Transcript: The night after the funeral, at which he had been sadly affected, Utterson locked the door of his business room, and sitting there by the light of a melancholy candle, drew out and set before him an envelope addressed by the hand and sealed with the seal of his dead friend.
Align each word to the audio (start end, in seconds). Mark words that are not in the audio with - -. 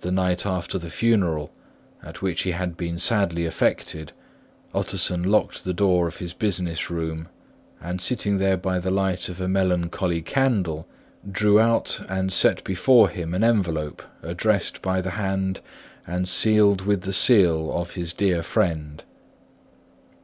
The 0.00 0.10
night 0.10 0.44
after 0.44 0.76
the 0.76 0.90
funeral, 0.90 1.52
at 2.02 2.20
which 2.20 2.42
he 2.42 2.50
had 2.50 2.76
been 2.76 2.98
sadly 2.98 3.46
affected, 3.46 4.12
Utterson 4.74 5.22
locked 5.22 5.62
the 5.62 5.72
door 5.72 6.08
of 6.08 6.16
his 6.16 6.32
business 6.32 6.90
room, 6.90 7.28
and 7.80 8.00
sitting 8.00 8.38
there 8.38 8.56
by 8.56 8.80
the 8.80 8.90
light 8.90 9.28
of 9.28 9.40
a 9.40 9.46
melancholy 9.46 10.20
candle, 10.20 10.88
drew 11.30 11.60
out 11.60 12.00
and 12.08 12.32
set 12.32 12.64
before 12.64 13.08
him 13.08 13.34
an 13.34 13.44
envelope 13.44 14.02
addressed 14.20 14.82
by 14.82 15.00
the 15.00 15.10
hand 15.10 15.60
and 16.08 16.28
sealed 16.28 16.80
with 16.80 17.02
the 17.02 17.12
seal 17.12 17.70
of 17.72 17.92
his 17.92 18.12
dead 18.12 18.44
friend. 18.44 19.04